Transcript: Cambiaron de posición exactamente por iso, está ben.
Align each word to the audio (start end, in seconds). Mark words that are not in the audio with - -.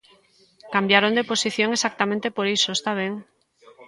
Cambiaron 0.73 1.13
de 1.17 1.27
posición 1.31 1.69
exactamente 1.77 2.27
por 2.35 2.45
iso, 2.57 2.69
está 2.73 2.91
ben. 3.01 3.13